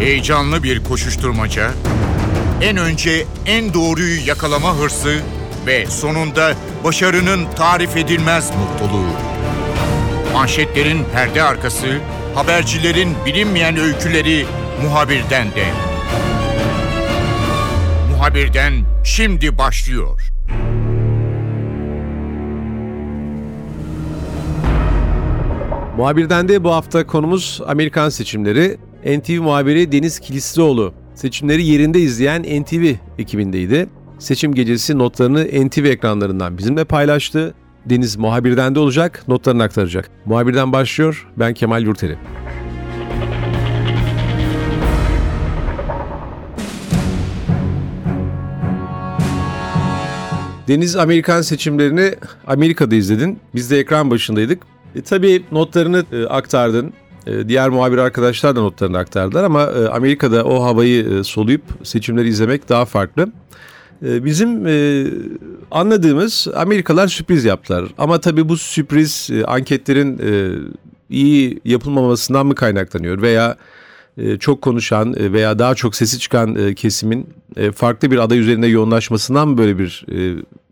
Heyecanlı 0.00 0.62
bir 0.62 0.84
koşuşturmaca, 0.84 1.70
en 2.62 2.76
önce 2.76 3.26
en 3.46 3.74
doğruyu 3.74 4.26
yakalama 4.26 4.76
hırsı 4.76 5.20
ve 5.66 5.86
sonunda 5.86 6.54
başarının 6.84 7.46
tarif 7.56 7.96
edilmez 7.96 8.50
mutluluğu. 8.50 9.06
Manşetlerin 10.32 11.04
perde 11.14 11.42
arkası, 11.42 11.86
habercilerin 12.34 13.14
bilinmeyen 13.26 13.76
öyküleri 13.76 14.46
muhabirden 14.82 15.46
de. 15.46 15.66
Muhabirden 18.10 18.72
şimdi 19.04 19.58
başlıyor. 19.58 20.20
Muhabirden 25.96 26.48
de 26.48 26.64
bu 26.64 26.72
hafta 26.72 27.06
konumuz 27.06 27.60
Amerikan 27.66 28.08
seçimleri. 28.08 28.78
NTV 29.04 29.40
muhabiri 29.40 29.92
Deniz 29.92 30.18
Kilislioğlu 30.18 30.94
seçimleri 31.14 31.66
yerinde 31.66 32.00
izleyen 32.00 32.42
NTV 32.42 32.94
ekibindeydi. 33.18 33.88
Seçim 34.18 34.54
gecesi 34.54 34.98
notlarını 34.98 35.44
NTV 35.66 35.84
ekranlarından 35.84 36.58
bizimle 36.58 36.84
paylaştı. 36.84 37.54
Deniz 37.86 38.16
muhabirden 38.16 38.74
de 38.74 38.78
olacak, 38.78 39.24
notlarını 39.28 39.62
aktaracak. 39.62 40.10
Muhabirden 40.26 40.72
başlıyor, 40.72 41.28
ben 41.36 41.54
Kemal 41.54 41.82
Yurteri. 41.82 42.16
Deniz 50.68 50.96
Amerikan 50.96 51.42
seçimlerini 51.42 52.14
Amerika'da 52.46 52.94
izledin. 52.94 53.38
Biz 53.54 53.70
de 53.70 53.78
ekran 53.78 54.10
başındaydık. 54.10 54.62
E, 54.94 55.02
tabii 55.02 55.42
notlarını 55.52 56.04
e, 56.12 56.24
aktardın. 56.24 56.92
E, 57.26 57.48
diğer 57.48 57.68
muhabir 57.68 57.98
arkadaşlar 57.98 58.56
da 58.56 58.60
notlarını 58.60 58.98
aktardılar 58.98 59.44
ama 59.44 59.62
e, 59.62 59.88
Amerika'da 59.88 60.44
o 60.44 60.62
havayı 60.62 61.08
e, 61.08 61.24
soluyup 61.24 61.62
seçimleri 61.82 62.28
izlemek 62.28 62.68
daha 62.68 62.84
farklı. 62.84 63.32
Bizim 64.02 64.66
anladığımız 65.70 66.48
Amerikalılar 66.54 67.08
sürpriz 67.08 67.44
yaptılar. 67.44 67.84
Ama 67.98 68.20
tabii 68.20 68.48
bu 68.48 68.56
sürpriz 68.56 69.30
anketlerin 69.46 70.20
iyi 71.10 71.60
yapılmamasından 71.64 72.46
mı 72.46 72.54
kaynaklanıyor 72.54 73.22
veya 73.22 73.56
çok 74.38 74.62
konuşan 74.62 75.14
veya 75.32 75.58
daha 75.58 75.74
çok 75.74 75.96
sesi 75.96 76.18
çıkan 76.18 76.74
kesimin 76.74 77.28
farklı 77.74 78.10
bir 78.10 78.18
aday 78.18 78.38
üzerinde 78.38 78.66
yoğunlaşmasından 78.66 79.48
mı 79.48 79.58
böyle 79.58 79.78
bir 79.78 80.04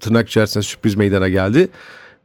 tırnak 0.00 0.28
içerisinde 0.28 0.62
sürpriz 0.62 0.94
meydana 0.94 1.28
geldi? 1.28 1.68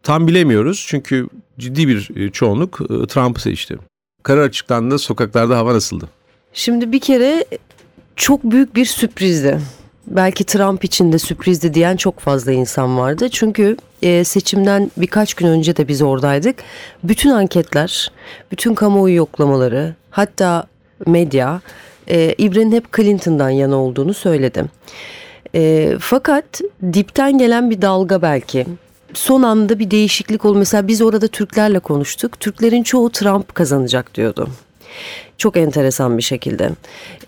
Tam 0.04 0.28
bilemiyoruz 0.28 0.86
çünkü 0.90 1.28
ciddi 1.60 1.88
bir 1.88 2.30
çoğunluk 2.32 2.78
Trump'ı 3.10 3.42
seçti. 3.42 3.78
Karar 4.24 4.42
açıklandı, 4.42 5.00
sokaklarda 5.00 5.58
hava 5.58 5.74
nasıldı? 5.74 6.10
Şimdi 6.54 6.92
bir 6.92 7.00
kere 7.00 7.46
çok 8.16 8.44
büyük 8.44 8.76
bir 8.76 8.86
sürprizdi. 8.86 9.60
Belki 10.08 10.44
Trump 10.44 10.84
için 10.84 11.14
de 11.14 11.20
sürprizdi 11.20 11.74
diyen 11.74 11.98
çok 11.98 12.20
fazla 12.20 12.52
insan 12.52 12.98
vardı. 12.98 13.30
Çünkü 13.30 13.78
seçimden 14.24 14.92
birkaç 14.98 15.34
gün 15.34 15.48
önce 15.48 15.78
de 15.78 15.88
biz 15.88 16.02
oradaydık. 16.02 16.56
Bütün 17.04 17.30
anketler, 17.30 18.12
bütün 18.52 18.76
kamuoyu 18.76 19.16
yoklamaları, 19.16 19.96
hatta 20.12 20.68
medya 21.08 21.62
e, 22.10 22.36
hep 22.72 22.96
Clinton'dan 22.96 23.50
yana 23.50 23.76
olduğunu 23.76 24.14
söyledi. 24.14 24.66
E, 25.56 25.94
fakat 26.00 26.62
dipten 26.94 27.38
gelen 27.38 27.70
bir 27.70 27.82
dalga 27.82 28.22
belki 28.22 28.66
son 29.14 29.44
anda 29.44 29.80
bir 29.80 29.92
değişiklik 29.92 30.46
oldu. 30.46 30.58
Mesela 30.58 30.88
biz 30.88 31.02
orada 31.02 31.28
Türklerle 31.28 31.80
konuştuk. 31.80 32.40
Türklerin 32.40 32.84
çoğu 32.84 33.10
Trump 33.10 33.56
kazanacak 33.56 34.16
diyordu. 34.16 34.50
Çok 35.38 35.58
enteresan 35.58 36.18
bir 36.18 36.24
şekilde. 36.24 36.70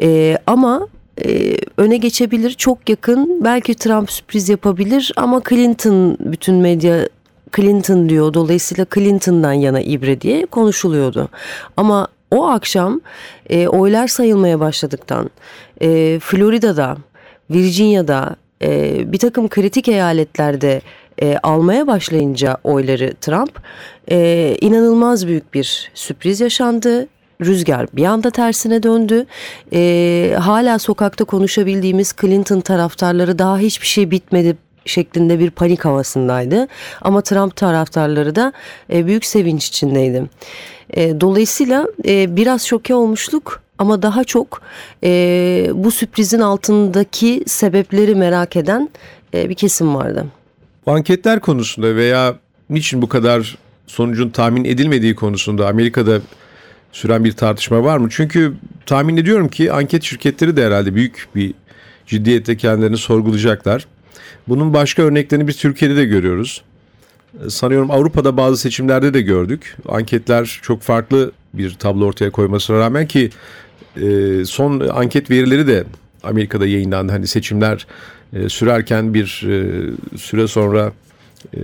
E, 0.02 0.38
ama 0.47 0.88
e, 1.25 1.58
öne 1.78 1.97
geçebilir 1.97 2.52
çok 2.52 2.89
yakın. 2.89 3.44
Belki 3.44 3.75
Trump 3.75 4.11
sürpriz 4.11 4.50
yapabilir 4.50 5.11
ama 5.16 5.41
Clinton 5.50 6.17
bütün 6.19 6.56
medya 6.56 7.09
Clinton 7.56 8.09
diyor. 8.09 8.34
Dolayısıyla 8.34 8.85
Clinton'dan 8.96 9.53
yana 9.53 9.81
ibre 9.81 10.22
diye 10.22 10.46
konuşuluyordu. 10.46 11.29
Ama 11.78 12.07
o 12.31 12.46
akşam 12.47 13.02
e, 13.50 13.67
oylar 13.67 14.07
sayılmaya 14.07 14.59
başladıktan 14.59 15.29
e, 15.81 16.19
Florida'da, 16.19 16.97
Virginia'da 17.50 18.35
e, 18.62 19.02
bir 19.12 19.17
takım 19.17 19.47
kritik 19.50 19.88
eyaletlerde 19.88 20.81
e, 21.22 21.38
almaya 21.44 21.88
başlayınca 21.88 22.58
oyları 22.64 23.14
Trump 23.22 23.62
e, 24.12 24.58
inanılmaz 24.62 25.28
büyük 25.28 25.53
bir 25.53 25.92
sürpriz 25.94 26.42
yaşandı. 26.42 27.08
Rüzgar 27.42 27.88
bir 27.94 28.06
anda 28.06 28.30
tersine 28.30 28.84
döndü. 28.84 29.26
E, 29.74 30.36
hala 30.40 30.80
sokakta 30.80 31.26
konuşabildiğimiz 31.26 32.14
Clinton 32.22 32.62
taraftarları 32.62 33.40
daha 33.40 33.58
hiçbir 33.58 33.88
şey 33.88 34.12
bitmedi 34.12 34.58
şeklinde 34.86 35.40
bir 35.40 35.52
panik 35.52 35.86
havasındaydı. 35.86 36.68
Ama 37.02 37.22
Trump 37.22 37.56
taraftarları 37.56 38.36
da 38.36 38.53
e, 38.94 39.06
büyük 39.06 39.26
sevinç 39.26 39.68
içindeydi. 39.68 40.24
E, 40.90 41.22
dolayısıyla 41.22 41.88
e, 42.08 42.36
biraz 42.36 42.66
şoke 42.66 42.96
olmuşluk 42.96 43.62
ama 43.78 44.02
daha 44.02 44.24
çok 44.24 44.62
e, 45.03 45.70
bu 45.74 45.92
sürprizin 45.92 46.40
altındaki 46.40 47.44
sebepleri 47.47 48.16
merak 48.16 48.56
eden 48.56 48.90
e, 49.34 49.50
bir 49.50 49.56
kesim 49.56 49.96
vardı. 49.96 50.26
Bu 50.85 50.91
anketler 50.91 51.40
konusunda 51.40 51.96
veya 51.96 52.35
niçin 52.69 53.01
bu 53.01 53.09
kadar 53.09 53.57
sonucun 53.88 54.29
tahmin 54.29 54.66
edilmediği 54.66 55.16
konusunda 55.16 55.68
Amerika'da 55.68 56.22
süren 56.91 57.23
bir 57.23 57.31
tartışma 57.31 57.84
var 57.84 57.97
mı? 57.97 58.07
Çünkü 58.12 58.53
tahmin 58.85 59.18
ediyorum 59.18 59.47
ki 59.47 59.72
anket 59.72 60.03
şirketleri 60.03 60.57
de 60.57 60.66
herhalde 60.66 60.96
büyük 60.96 61.28
bir 61.35 61.53
ciddiyette 62.07 62.57
kendilerini 62.57 62.97
sorgulayacaklar. 62.97 63.88
Bunun 64.47 64.73
başka 64.73 65.01
örneklerini 65.01 65.47
biz 65.47 65.57
Türkiye'de 65.57 65.96
de 65.96 66.06
görüyoruz. 66.06 66.62
Ee, 67.46 67.50
sanıyorum 67.50 67.91
Avrupa'da 67.91 68.38
bazı 68.38 68.57
seçimlerde 68.57 69.13
de 69.13 69.22
gördük. 69.22 69.78
Anketler 69.88 70.59
çok 70.62 70.81
farklı 70.81 71.31
bir 71.53 71.73
tablo 71.73 72.06
ortaya 72.06 72.31
koymasına 72.31 72.79
rağmen 72.79 73.07
ki 73.07 73.29
e, 74.02 74.46
son 74.46 74.79
anket 74.79 75.31
verileri 75.31 75.67
de 75.67 75.84
Amerika'da 76.23 76.67
yayınlandı. 76.67 77.12
Hani 77.12 77.28
seçimler 77.28 77.88
e, 78.35 78.50
sürerken 78.50 79.13
bir 79.13 79.44
e, 79.47 80.18
süre 80.18 80.47
sonra 80.47 80.91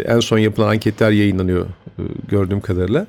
en 0.06 0.20
son 0.20 0.38
yapılan 0.38 0.70
anketler 0.70 1.12
yayınlanıyor 1.12 1.66
gördüğüm 2.30 2.62
kadarıyla. 2.62 3.08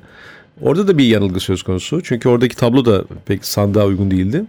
Orada 0.61 0.87
da 0.87 0.97
bir 0.97 1.05
yanılgı 1.05 1.39
söz 1.39 1.63
konusu. 1.63 2.01
Çünkü 2.03 2.29
oradaki 2.29 2.55
tablo 2.55 2.85
da 2.85 3.03
pek 3.25 3.45
sandığa 3.45 3.85
uygun 3.85 4.11
değildi. 4.11 4.45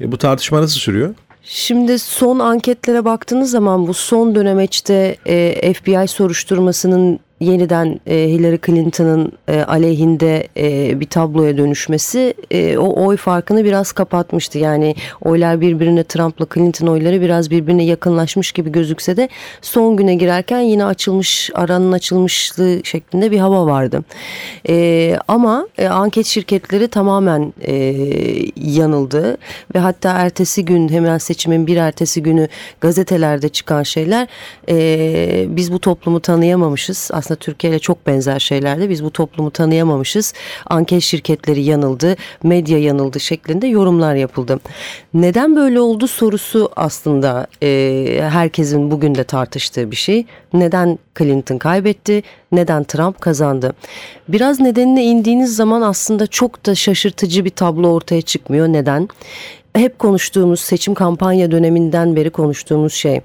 E, 0.00 0.12
bu 0.12 0.18
tartışma 0.18 0.60
nasıl 0.62 0.78
sürüyor? 0.80 1.14
Şimdi 1.42 1.98
son 1.98 2.38
anketlere 2.38 3.04
baktığınız 3.04 3.50
zaman 3.50 3.86
bu 3.86 3.94
son 3.94 4.34
dönemeçte 4.34 5.16
e, 5.26 5.72
FBI 5.72 6.08
soruşturmasının 6.08 7.20
yeniden 7.40 8.00
e, 8.06 8.14
Hillary 8.14 8.58
Clinton'ın 8.66 9.32
e, 9.48 9.62
aleyhinde 9.62 10.48
e, 10.56 11.00
bir 11.00 11.06
tabloya 11.06 11.56
dönüşmesi 11.56 12.34
e, 12.50 12.78
o 12.78 13.06
oy 13.06 13.16
farkını 13.16 13.64
biraz 13.64 13.92
kapatmıştı. 13.92 14.58
Yani 14.58 14.94
oylar 15.20 15.60
birbirine 15.60 16.04
Trump'la 16.04 16.46
Clinton 16.54 16.86
oyları 16.86 17.20
biraz 17.20 17.50
birbirine 17.50 17.84
yakınlaşmış 17.84 18.52
gibi 18.52 18.72
gözükse 18.72 19.16
de 19.16 19.28
son 19.62 19.96
güne 19.96 20.14
girerken 20.14 20.60
yine 20.60 20.84
açılmış 20.84 21.50
aranın 21.54 21.92
açılmışlığı 21.92 22.80
şeklinde 22.84 23.30
bir 23.30 23.38
hava 23.38 23.66
vardı. 23.66 24.04
E, 24.68 25.16
ama 25.28 25.68
e, 25.78 25.88
anket 25.88 26.26
şirketleri 26.26 26.88
tamamen 26.88 27.52
e, 27.60 27.74
yanıldı 28.56 29.36
ve 29.74 29.78
hatta 29.78 30.10
ertesi 30.10 30.64
gün 30.64 30.88
hemen 30.88 31.18
seçimin 31.18 31.66
bir 31.66 31.76
ertesi 31.76 32.22
günü 32.22 32.48
gazetelerde 32.80 33.48
çıkan 33.48 33.82
şeyler 33.82 34.28
e, 34.68 35.46
biz 35.48 35.72
bu 35.72 35.78
toplumu 35.78 36.20
tanıyamamışız. 36.20 37.10
Aslında 37.12 37.29
aslında 37.30 37.38
Türkiye 37.38 37.72
ile 37.72 37.78
çok 37.78 38.06
benzer 38.06 38.38
şeylerde 38.38 38.88
biz 38.88 39.04
bu 39.04 39.10
toplumu 39.10 39.50
tanıyamamışız. 39.50 40.34
Anket 40.66 41.02
şirketleri 41.02 41.62
yanıldı, 41.62 42.16
medya 42.42 42.78
yanıldı 42.78 43.20
şeklinde 43.20 43.66
yorumlar 43.66 44.14
yapıldı. 44.14 44.60
Neden 45.14 45.56
böyle 45.56 45.80
oldu 45.80 46.06
sorusu 46.08 46.70
aslında 46.76 47.46
e, 47.62 48.20
herkesin 48.30 48.90
bugün 48.90 49.14
de 49.14 49.24
tartıştığı 49.24 49.90
bir 49.90 49.96
şey. 49.96 50.26
Neden 50.52 50.98
Clinton 51.18 51.58
kaybetti? 51.58 52.22
Neden 52.52 52.84
Trump 52.84 53.20
kazandı? 53.20 53.74
Biraz 54.28 54.60
nedenine 54.60 55.04
indiğiniz 55.04 55.56
zaman 55.56 55.82
aslında 55.82 56.26
çok 56.26 56.66
da 56.66 56.74
şaşırtıcı 56.74 57.44
bir 57.44 57.50
tablo 57.50 57.88
ortaya 57.88 58.22
çıkmıyor. 58.22 58.68
Neden? 58.68 59.08
Hep 59.74 59.98
konuştuğumuz 59.98 60.60
seçim 60.60 60.94
kampanya 60.94 61.50
döneminden 61.50 62.16
beri 62.16 62.30
konuştuğumuz 62.30 62.92
şey. 62.92 63.16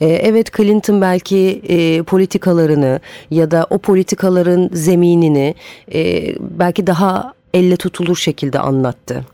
Ee, 0.00 0.06
evet 0.06 0.56
Clinton 0.56 1.00
belki 1.00 1.62
e, 1.68 2.02
politikalarını 2.02 3.00
ya 3.30 3.50
da 3.50 3.66
o 3.70 3.78
politikaların 3.78 4.70
zeminini 4.72 5.54
e, 5.94 6.34
belki 6.40 6.86
daha 6.86 7.34
elle 7.54 7.76
tutulur 7.76 8.16
şekilde 8.16 8.58
anlattı. 8.58 9.24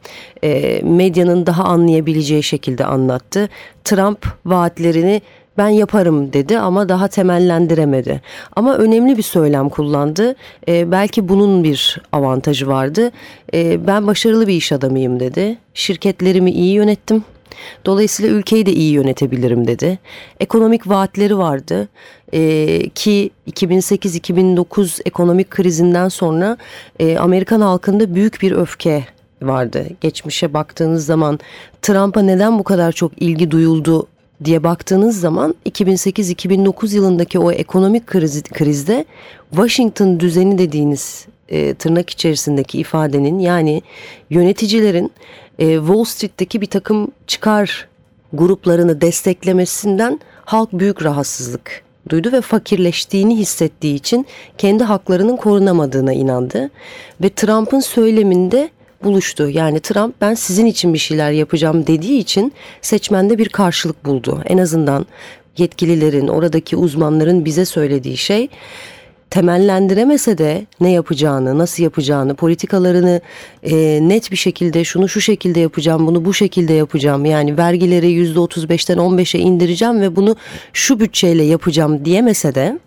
E, 0.45 0.81
medyanın 0.85 1.47
daha 1.47 1.65
anlayabileceği 1.65 2.43
şekilde 2.43 2.85
anlattı. 2.85 3.49
Trump 3.85 4.27
vaatlerini 4.47 5.23
ben 5.59 5.69
yaparım 5.69 6.33
dedi 6.33 6.59
ama 6.59 6.89
daha 6.89 7.09
temellendiremedi. 7.09 8.21
Ama 8.57 8.75
önemli 8.75 9.17
bir 9.17 9.23
söylem 9.23 9.69
kullandı. 9.69 10.35
E, 10.69 10.91
belki 10.91 11.29
bunun 11.29 11.65
bir 11.65 12.03
avantajı 12.13 12.67
vardı. 12.67 13.11
E, 13.55 13.87
ben 13.87 14.07
başarılı 14.07 14.47
bir 14.47 14.55
iş 14.55 14.73
adamıyım 14.73 15.21
dedi. 15.21 15.59
Şirketlerimi 15.75 16.51
iyi 16.51 16.75
yönettim. 16.75 17.25
Dolayısıyla 17.87 18.37
ülkeyi 18.37 18.67
de 18.67 18.73
iyi 18.73 18.93
yönetebilirim 18.93 19.67
dedi. 19.67 19.99
Ekonomik 20.41 20.89
vaatleri 20.89 21.39
vardı 21.39 21.89
ee, 22.35 22.89
ki 22.95 23.31
2008-2009 23.51 25.01
ekonomik 25.05 25.51
krizinden 25.51 26.09
sonra 26.09 26.57
e, 27.01 27.19
Amerikan 27.19 27.61
halkında 27.61 28.15
büyük 28.15 28.43
bir 28.43 28.53
öfke 28.53 29.05
vardı. 29.43 29.87
Geçmişe 30.01 30.55
baktığınız 30.55 31.07
zaman 31.07 31.39
Trump'a 31.83 32.23
neden 32.23 32.59
bu 32.59 32.65
kadar 32.65 32.93
çok 32.93 33.23
ilgi 33.23 33.51
duyuldu 33.51 34.07
diye 34.45 34.63
baktığınız 34.63 35.21
zaman 35.21 35.55
2008-2009 35.67 36.95
yılındaki 36.95 37.39
o 37.39 37.53
ekonomik 37.53 38.07
kriz, 38.07 38.43
krizde 38.43 39.05
Washington 39.51 40.21
düzeni 40.21 40.59
dediğiniz 40.59 41.27
e, 41.49 41.75
tırnak 41.75 42.11
içerisindeki 42.11 42.79
ifadenin 42.79 43.39
yani 43.39 43.83
yöneticilerin 44.31 45.13
e, 45.59 45.77
Wall 45.77 46.05
Street'teki 46.05 46.61
bir 46.61 46.67
takım 46.67 47.09
çıkar 47.27 47.89
gruplarını 48.33 49.01
desteklemesinden 49.01 50.21
halk 50.45 50.73
büyük 50.73 51.05
rahatsızlık 51.05 51.85
duydu 52.09 52.33
ve 52.33 52.41
fakirleştiğini 52.41 53.37
hissettiği 53.37 53.95
için 53.95 54.27
kendi 54.59 54.85
haklarının 54.85 55.37
korunamadığına 55.37 56.13
inandı. 56.13 56.71
Ve 57.23 57.31
Trump'ın 57.31 57.81
söyleminde 57.81 58.71
buluştu. 59.05 59.49
Yani 59.49 59.81
Trump 59.81 60.21
ben 60.21 60.35
sizin 60.35 60.67
için 60.67 60.95
bir 60.95 60.99
şeyler 60.99 61.31
yapacağım 61.31 61.87
dediği 61.87 62.19
için 62.19 62.53
seçmende 62.83 63.39
bir 63.39 63.49
karşılık 63.49 64.05
buldu. 64.05 64.43
En 64.47 64.59
azından 64.59 65.07
yetkililerin, 65.59 66.29
oradaki 66.29 66.77
uzmanların 66.77 67.45
bize 67.45 67.65
söylediği 67.65 68.17
şey 68.17 68.49
temellendiremese 69.35 70.39
de 70.39 70.67
ne 70.81 70.91
yapacağını, 70.91 71.59
nasıl 71.59 71.83
yapacağını, 71.83 72.35
politikalarını 72.35 73.21
e, 73.63 73.99
net 74.03 74.31
bir 74.31 74.37
şekilde 74.37 74.85
şunu 74.85 75.09
şu 75.09 75.21
şekilde 75.21 75.61
yapacağım, 75.61 76.07
bunu 76.07 76.25
bu 76.25 76.35
şekilde 76.35 76.73
yapacağım. 76.73 77.25
Yani 77.25 77.59
vergileri 77.59 78.11
yüzde 78.11 78.39
35'ten 78.39 78.99
15'e 78.99 79.41
indireceğim 79.41 80.01
ve 80.01 80.17
bunu 80.17 80.37
şu 80.73 81.01
bütçeyle 81.01 81.45
yapacağım 81.45 82.05
diyemese 82.05 82.55
de 82.55 82.79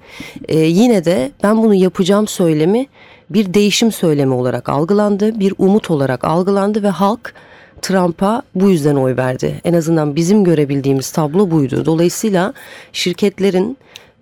e, 0.48 0.60
yine 0.60 1.06
de 1.06 1.32
ben 1.44 1.58
bunu 1.58 1.74
yapacağım 1.74 2.28
söylemi 2.28 2.88
bir 3.30 3.54
değişim 3.54 3.92
söylemi 3.92 4.34
olarak 4.34 4.70
algılandı, 4.70 5.40
bir 5.40 5.54
umut 5.58 5.92
olarak 5.92 6.24
algılandı 6.24 6.84
ve 6.84 6.90
halk 6.90 7.34
Trump'a 7.82 8.42
bu 8.56 8.70
yüzden 8.70 8.96
oy 8.96 9.18
verdi. 9.18 9.62
En 9.64 9.74
azından 9.74 10.16
bizim 10.16 10.44
görebildiğimiz 10.44 11.12
tablo 11.12 11.52
buydu. 11.52 11.86
Dolayısıyla 11.86 12.54
şirketlerin 12.94 13.78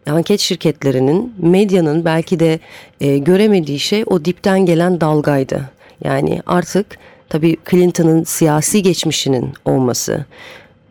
anket 0.10 0.40
şirketlerinin, 0.40 1.34
medyanın 1.38 2.06
belki 2.06 2.40
de 2.40 2.60
e, 3.02 3.18
göremediği 3.18 3.80
şey 3.80 4.04
o 4.08 4.26
dipten 4.26 4.66
gelen 4.66 5.02
dalgaydı. 5.02 5.70
Yani 6.04 6.42
artık 6.46 6.98
tabii 7.30 7.58
Clinton'ın 7.70 8.24
siyasi 8.24 8.84
geçmişinin 8.84 9.54
olması, 9.66 10.26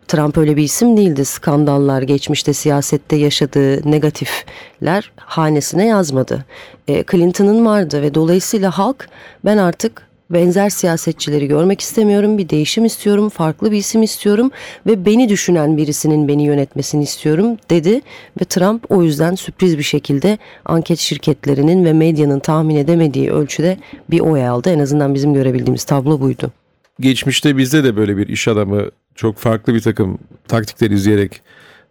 Trump 0.07 0.37
öyle 0.37 0.57
bir 0.57 0.63
isim 0.63 0.97
değildi. 0.97 1.25
Skandallar, 1.25 2.01
geçmişte 2.01 2.53
siyasette 2.53 3.15
yaşadığı 3.15 3.91
negatifler 3.91 5.11
hanesine 5.15 5.85
yazmadı. 5.85 6.45
E, 6.87 7.03
Clinton'ın 7.11 7.65
vardı 7.65 8.01
ve 8.01 8.13
dolayısıyla 8.13 8.77
halk 8.77 9.09
ben 9.45 9.57
artık 9.57 10.07
benzer 10.29 10.69
siyasetçileri 10.69 11.47
görmek 11.47 11.81
istemiyorum. 11.81 12.37
Bir 12.37 12.49
değişim 12.49 12.85
istiyorum, 12.85 13.29
farklı 13.29 13.71
bir 13.71 13.77
isim 13.77 14.03
istiyorum 14.03 14.51
ve 14.85 15.05
beni 15.05 15.29
düşünen 15.29 15.77
birisinin 15.77 16.27
beni 16.27 16.43
yönetmesini 16.43 17.03
istiyorum 17.03 17.57
dedi 17.69 18.01
ve 18.41 18.45
Trump 18.45 18.91
o 18.91 19.03
yüzden 19.03 19.35
sürpriz 19.35 19.77
bir 19.77 19.83
şekilde 19.83 20.37
anket 20.65 20.99
şirketlerinin 20.99 21.85
ve 21.85 21.93
medyanın 21.93 22.39
tahmin 22.39 22.75
edemediği 22.75 23.31
ölçüde 23.31 23.77
bir 24.09 24.19
oy 24.19 24.47
aldı. 24.47 24.69
En 24.69 24.79
azından 24.79 25.15
bizim 25.15 25.33
görebildiğimiz 25.33 25.83
tablo 25.83 26.19
buydu. 26.19 26.51
Geçmişte 26.99 27.57
bizde 27.57 27.83
de 27.83 27.95
böyle 27.95 28.17
bir 28.17 28.27
iş 28.27 28.47
adamı 28.47 28.89
çok 29.15 29.37
farklı 29.37 29.73
bir 29.73 29.79
takım 29.79 30.17
taktikler 30.47 30.91
izleyerek 30.91 31.41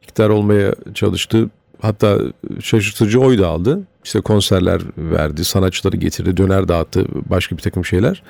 iktidar 0.03 0.29
olmaya 0.29 0.75
çalıştı. 0.95 1.51
Hatta 1.81 2.19
şaşırtıcı 2.61 3.21
oy 3.21 3.39
da 3.39 3.49
aldı. 3.49 3.81
İşte 4.05 4.21
konserler 4.21 4.83
verdi, 4.97 5.45
sanatçıları 5.45 5.97
getirdi, 5.97 6.37
döner 6.37 6.69
dağıttı, 6.69 7.07
başka 7.31 7.57
bir 7.57 7.63
takım 7.63 7.85
şeyler. 7.85 8.23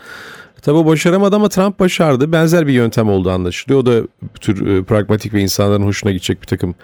Tabi 0.62 0.87
başaramadı 0.87 1.37
ama 1.37 1.49
Trump 1.49 1.81
başardı. 1.81 2.32
Benzer 2.32 2.67
bir 2.67 2.73
yöntem 2.73 3.09
olduğu 3.09 3.31
anlaşılıyor. 3.31 3.81
O 3.81 3.87
da 3.87 4.03
bir 4.23 4.41
tür 4.41 4.67
e, 4.67 4.82
pragmatik 4.82 5.35
ve 5.35 5.41
insanların 5.41 5.82
hoşuna 5.82 6.12
gidecek 6.12 6.43
bir 6.43 6.47
takım 6.47 6.75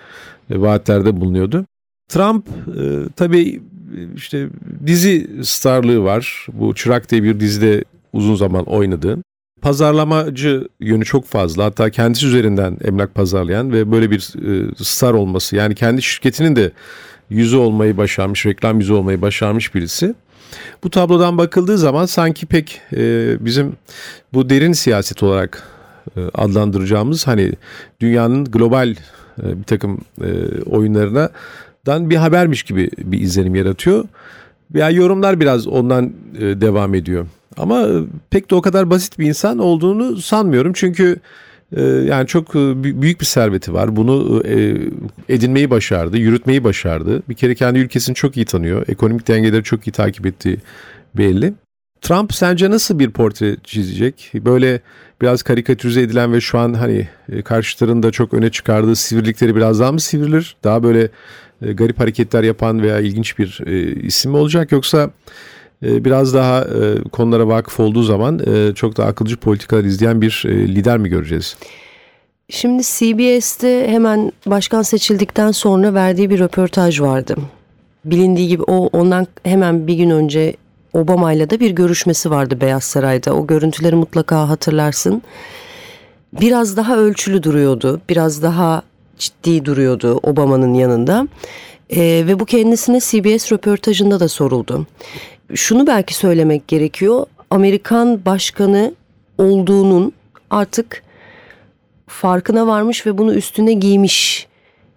e, 0.50 0.60
vaatlerde 0.60 1.20
bulunuyordu. 1.20 1.66
Trump 2.08 2.48
e, 2.48 3.08
tabii 3.16 3.62
işte 4.16 4.48
dizi 4.86 5.30
starlığı 5.42 6.02
var. 6.04 6.46
Bu 6.52 6.74
Çırak 6.74 7.10
diye 7.10 7.22
bir 7.22 7.40
dizide 7.40 7.84
uzun 8.12 8.34
zaman 8.34 8.64
oynadı 8.64 9.18
pazarlamacı 9.62 10.68
yönü 10.80 11.04
çok 11.04 11.26
fazla. 11.26 11.64
Hatta 11.64 11.90
kendisi 11.90 12.26
üzerinden 12.26 12.78
emlak 12.84 13.14
pazarlayan 13.14 13.72
ve 13.72 13.92
böyle 13.92 14.10
bir 14.10 14.18
e, 14.18 14.84
star 14.84 15.14
olması 15.14 15.56
yani 15.56 15.74
kendi 15.74 16.02
şirketinin 16.02 16.56
de 16.56 16.72
yüzü 17.30 17.56
olmayı 17.56 17.96
başarmış, 17.96 18.46
reklam 18.46 18.80
yüzü 18.80 18.92
olmayı 18.92 19.22
başarmış 19.22 19.74
birisi. 19.74 20.14
Bu 20.84 20.90
tablodan 20.90 21.38
bakıldığı 21.38 21.78
zaman 21.78 22.06
sanki 22.06 22.46
pek 22.46 22.80
e, 22.92 23.36
bizim 23.44 23.76
bu 24.32 24.50
derin 24.50 24.72
siyaset 24.72 25.22
olarak 25.22 25.62
e, 26.16 26.20
adlandıracağımız 26.34 27.26
hani 27.26 27.52
dünyanın 28.00 28.44
global 28.44 28.94
e, 29.42 29.58
bir 29.58 29.64
takım 29.64 30.00
oyunlarına 30.66 31.30
dan 31.86 32.10
bir 32.10 32.16
habermiş 32.16 32.62
gibi 32.62 32.90
bir 32.98 33.20
izlenim 33.20 33.54
yaratıyor. 33.54 34.04
Ya 34.74 34.90
yorumlar 34.90 35.40
biraz 35.40 35.66
ondan 35.66 36.12
devam 36.40 36.94
ediyor. 36.94 37.26
Ama 37.56 37.80
e, 37.80 37.92
pek 38.30 38.50
de 38.50 38.54
o 38.54 38.62
kadar 38.62 38.90
basit 38.90 39.18
bir 39.18 39.26
insan 39.26 39.58
olduğunu 39.58 40.16
sanmıyorum. 40.16 40.72
Çünkü 40.72 41.16
e, 41.76 41.82
yani 41.82 42.26
çok 42.26 42.56
e, 42.56 42.84
büyük 43.02 43.20
bir 43.20 43.26
serveti 43.26 43.72
var. 43.72 43.96
Bunu 43.96 44.42
edinmeyi 45.28 45.70
başardı, 45.70 46.16
yürütmeyi 46.16 46.64
başardı. 46.64 47.22
Bir 47.28 47.34
kere 47.34 47.54
kendi 47.54 47.78
ülkesini 47.78 48.14
çok 48.14 48.36
iyi 48.36 48.46
tanıyor. 48.46 48.84
Ekonomik 48.88 49.28
dengeleri 49.28 49.64
çok 49.64 49.86
iyi 49.88 49.92
takip 49.92 50.26
ettiği 50.26 50.58
belli. 51.14 51.52
Trump 52.00 52.34
sence 52.34 52.70
nasıl 52.70 52.98
bir 52.98 53.10
portre 53.10 53.56
çizecek? 53.64 54.32
Böyle 54.34 54.80
biraz 55.22 55.42
karikatürize 55.42 56.00
edilen 56.02 56.32
ve 56.32 56.40
şu 56.40 56.58
an 56.58 56.74
hani 56.74 57.08
karşılarında 57.44 58.10
çok 58.10 58.34
öne 58.34 58.50
çıkardığı 58.50 58.96
sivrilikleri 58.96 59.56
biraz 59.56 59.80
daha 59.80 59.92
mı 59.92 60.00
sivrilir? 60.00 60.56
Daha 60.64 60.82
böyle 60.82 61.08
garip 61.60 62.00
hareketler 62.00 62.42
yapan 62.42 62.82
veya 62.82 63.00
ilginç 63.00 63.38
bir 63.38 63.60
isim 64.02 64.30
mi 64.30 64.36
olacak? 64.36 64.72
Yoksa 64.72 65.10
biraz 65.82 66.34
daha 66.34 66.60
e, 66.60 67.02
konulara 67.12 67.48
vakıf 67.48 67.80
olduğu 67.80 68.02
zaman 68.02 68.40
e, 68.46 68.74
çok 68.74 68.96
daha 68.96 69.08
akılcı 69.08 69.36
politikalar 69.36 69.84
izleyen 69.84 70.20
bir 70.20 70.44
e, 70.46 70.50
lider 70.50 70.98
mi 70.98 71.08
göreceğiz? 71.08 71.56
Şimdi 72.48 72.82
CBS'te 72.82 73.88
hemen 73.88 74.32
başkan 74.46 74.82
seçildikten 74.82 75.50
sonra 75.50 75.94
verdiği 75.94 76.30
bir 76.30 76.38
röportaj 76.38 77.00
vardı. 77.00 77.36
Bilindiği 78.04 78.48
gibi 78.48 78.62
o 78.62 78.86
ondan 78.92 79.26
hemen 79.44 79.86
bir 79.86 79.94
gün 79.94 80.10
önce 80.10 80.56
Obama 80.92 81.32
ile 81.32 81.50
de 81.50 81.60
bir 81.60 81.70
görüşmesi 81.70 82.30
vardı 82.30 82.60
Beyaz 82.60 82.84
Saray'da. 82.84 83.34
O 83.34 83.46
görüntüleri 83.46 83.96
mutlaka 83.96 84.48
hatırlarsın. 84.48 85.22
Biraz 86.40 86.76
daha 86.76 86.96
ölçülü 86.96 87.42
duruyordu. 87.42 88.00
Biraz 88.08 88.42
daha 88.42 88.82
ciddi 89.18 89.64
duruyordu 89.64 90.20
Obama'nın 90.22 90.74
yanında. 90.74 91.28
Ee, 91.96 92.24
ve 92.26 92.40
bu 92.40 92.44
kendisine 92.44 93.00
CBS 93.00 93.52
röportajında 93.52 94.20
da 94.20 94.28
soruldu 94.28 94.86
şunu 95.54 95.86
belki 95.86 96.14
söylemek 96.14 96.68
gerekiyor. 96.68 97.26
Amerikan 97.50 98.24
başkanı 98.24 98.94
olduğunun 99.38 100.12
artık 100.50 101.02
farkına 102.06 102.66
varmış 102.66 103.06
ve 103.06 103.18
bunu 103.18 103.34
üstüne 103.34 103.72
giymiş 103.72 104.46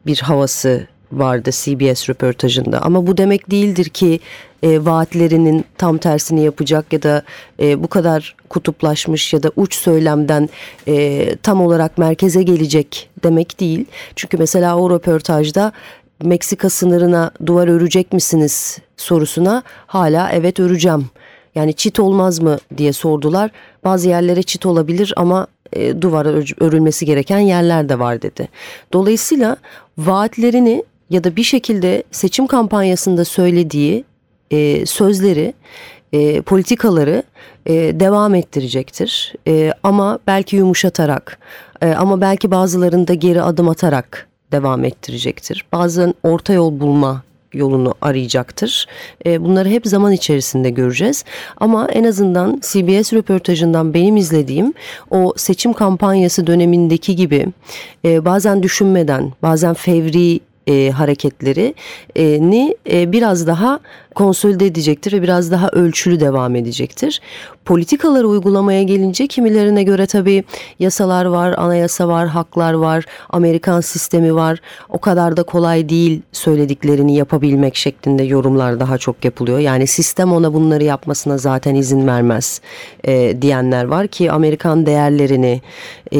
bir 0.05 0.19
havası 0.19 0.87
vardı 1.11 1.49
CBS 1.51 2.09
röportajında. 2.09 2.81
Ama 2.81 3.07
bu 3.07 3.17
demek 3.17 3.51
değildir 3.51 3.89
ki 3.89 4.19
e, 4.63 4.85
vaatlerinin 4.85 5.65
tam 5.77 5.97
tersini 5.97 6.43
yapacak 6.43 6.93
ya 6.93 7.03
da 7.03 7.23
e, 7.59 7.83
bu 7.83 7.87
kadar 7.87 8.35
kutuplaşmış 8.49 9.33
ya 9.33 9.43
da 9.43 9.51
uç 9.55 9.75
söylemden 9.75 10.49
e, 10.87 11.35
tam 11.43 11.61
olarak 11.61 11.97
merkeze 11.97 12.43
gelecek 12.43 13.09
demek 13.23 13.59
değil. 13.59 13.85
Çünkü 14.15 14.37
mesela 14.37 14.77
o 14.77 14.89
röportajda 14.89 15.71
Meksika 16.23 16.69
sınırına 16.69 17.31
duvar 17.45 17.67
örecek 17.67 18.13
misiniz 18.13 18.77
sorusuna 18.97 19.63
hala 19.87 20.29
evet 20.31 20.59
öreceğim. 20.59 21.05
Yani 21.55 21.73
çit 21.73 21.99
olmaz 21.99 22.39
mı 22.39 22.57
diye 22.77 22.93
sordular. 22.93 23.51
Bazı 23.83 24.09
yerlere 24.09 24.43
çit 24.43 24.65
olabilir 24.65 25.13
ama 25.17 25.47
e, 25.73 26.01
duvar 26.01 26.25
örülmesi 26.63 27.05
gereken 27.05 27.39
yerler 27.39 27.89
de 27.89 27.99
var 27.99 28.21
dedi. 28.21 28.49
Dolayısıyla 28.93 29.57
vaatlerini 29.97 30.83
ya 31.09 31.23
da 31.23 31.35
bir 31.35 31.43
şekilde 31.43 32.03
seçim 32.11 32.47
kampanyasında 32.47 33.25
söylediği 33.25 34.03
e, 34.51 34.85
sözleri, 34.85 35.53
e, 36.13 36.41
politikaları 36.41 37.23
e, 37.65 37.73
devam 37.73 38.35
ettirecektir. 38.35 39.33
E, 39.47 39.73
ama 39.83 40.19
belki 40.27 40.55
yumuşatarak, 40.55 41.39
e, 41.81 41.91
ama 41.91 42.21
belki 42.21 42.51
bazılarında 42.51 43.13
geri 43.13 43.41
adım 43.41 43.69
atarak 43.69 44.32
devam 44.53 44.85
ettirecektir. 44.85 45.65
Bazen 45.71 46.13
orta 46.23 46.53
yol 46.53 46.79
bulma 46.79 47.23
yolunu 47.53 47.93
arayacaktır. 48.01 48.87
E, 49.25 49.43
bunları 49.43 49.69
hep 49.69 49.87
zaman 49.87 50.11
içerisinde 50.11 50.69
göreceğiz. 50.69 51.25
Ama 51.57 51.87
en 51.87 52.03
azından 52.03 52.61
CBS 52.61 53.13
röportajından 53.13 53.93
benim 53.93 54.17
izlediğim 54.17 54.73
o 55.11 55.33
seçim 55.37 55.73
kampanyası 55.73 56.47
dönemindeki 56.47 57.15
gibi 57.15 57.47
e, 58.05 58.25
bazen 58.25 58.63
düşünmeden, 58.63 59.33
bazen 59.41 59.73
fevri 59.73 60.39
e, 60.67 60.89
hareketlerini 60.89 62.75
e, 62.91 63.11
biraz 63.11 63.47
daha 63.47 63.79
konsolide 64.15 64.65
edecektir 64.65 65.13
ve 65.13 65.21
biraz 65.21 65.51
daha 65.51 65.69
ölçülü 65.69 66.19
devam 66.19 66.55
edecektir. 66.55 67.21
Politikaları 67.65 68.27
uygulamaya 68.27 68.83
gelince 68.83 69.27
kimilerine 69.27 69.83
göre 69.83 70.05
tabii 70.05 70.43
yasalar 70.79 71.25
var, 71.25 71.55
anayasa 71.57 72.07
var, 72.07 72.27
haklar 72.27 72.73
var, 72.73 73.05
Amerikan 73.29 73.81
sistemi 73.81 74.35
var. 74.35 74.59
O 74.89 74.97
kadar 74.97 75.37
da 75.37 75.43
kolay 75.43 75.89
değil 75.89 76.21
söylediklerini 76.31 77.15
yapabilmek 77.15 77.75
şeklinde 77.75 78.23
yorumlar 78.23 78.79
daha 78.79 78.97
çok 78.97 79.25
yapılıyor. 79.25 79.59
Yani 79.59 79.87
sistem 79.87 80.33
ona 80.33 80.53
bunları 80.53 80.83
yapmasına 80.83 81.37
zaten 81.37 81.75
izin 81.75 82.07
vermez 82.07 82.61
e, 83.07 83.41
diyenler 83.41 83.83
var 83.85 84.07
ki 84.07 84.31
Amerikan 84.31 84.85
değerlerini 84.85 85.61
e, 86.11 86.19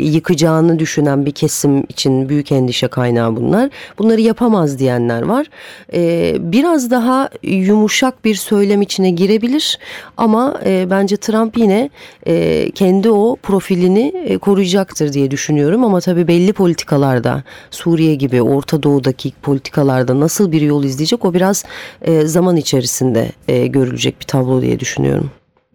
yıkacağını 0.00 0.78
düşünen 0.78 1.26
bir 1.26 1.32
kesim 1.32 1.84
için 1.88 2.28
büyük 2.28 2.52
endişe 2.52 2.88
kaynağı 2.88 3.36
bunlar. 3.36 3.70
Bunları 3.98 4.20
yapamaz 4.20 4.78
diyenler 4.78 5.22
var. 5.22 5.46
E, 5.92 6.34
biraz 6.40 6.90
daha 6.90 7.25
yumuşak 7.42 8.24
bir 8.24 8.34
söylem 8.34 8.82
içine 8.82 9.10
girebilir 9.10 9.78
ama 10.16 10.60
e, 10.64 10.86
bence 10.90 11.16
Trump 11.16 11.58
yine 11.58 11.90
e, 12.26 12.70
kendi 12.70 13.10
o 13.10 13.36
profilini 13.42 14.12
e, 14.24 14.38
koruyacaktır 14.38 15.12
diye 15.12 15.30
düşünüyorum 15.30 15.84
ama 15.84 16.00
tabii 16.00 16.28
belli 16.28 16.52
politikalarda 16.52 17.42
Suriye 17.70 18.14
gibi 18.14 18.42
Orta 18.42 18.82
Doğu'daki 18.82 19.32
politikalarda 19.42 20.20
nasıl 20.20 20.52
bir 20.52 20.60
yol 20.60 20.84
izleyecek 20.84 21.24
o 21.24 21.34
biraz 21.34 21.64
e, 22.02 22.26
zaman 22.26 22.56
içerisinde 22.56 23.32
e, 23.48 23.66
görülecek 23.66 24.20
bir 24.20 24.26
tablo 24.26 24.62
diye 24.62 24.80
düşünüyorum. 24.80 25.30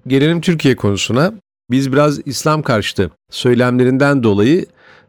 Gelelim 0.07 0.41
Türkiye 0.41 0.75
konusuna. 0.75 1.33
Biz 1.71 1.93
biraz 1.93 2.19
İslam 2.25 2.61
karşıtı 2.61 3.11
söylemlerinden 3.29 4.23
dolayı 4.23 4.65